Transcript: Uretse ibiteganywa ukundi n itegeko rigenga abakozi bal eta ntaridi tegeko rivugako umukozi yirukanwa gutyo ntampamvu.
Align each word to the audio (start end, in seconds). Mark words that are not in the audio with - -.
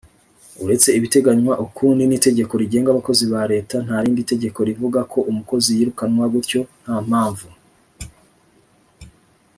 Uretse 0.63 0.89
ibiteganywa 0.97 1.53
ukundi 1.65 2.03
n 2.05 2.11
itegeko 2.17 2.53
rigenga 2.61 2.87
abakozi 2.91 3.23
bal 3.31 3.49
eta 3.61 3.77
ntaridi 3.85 4.23
tegeko 4.31 4.59
rivugako 4.67 5.17
umukozi 5.29 5.69
yirukanwa 5.77 6.25
gutyo 6.33 6.61
ntampamvu. 6.83 7.47